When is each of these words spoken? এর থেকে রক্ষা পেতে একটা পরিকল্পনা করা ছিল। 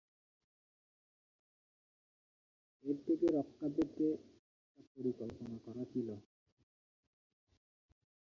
এর 2.85 2.97
থেকে 3.05 3.25
রক্ষা 3.37 3.67
পেতে 3.75 4.05
একটা 4.69 4.83
পরিকল্পনা 4.95 5.57
করা 5.65 5.83
ছিল। 5.93 6.07